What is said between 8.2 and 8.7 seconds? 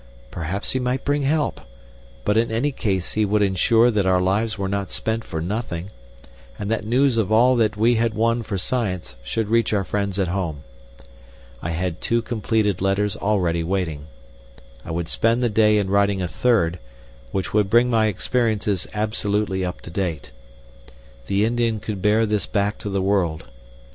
for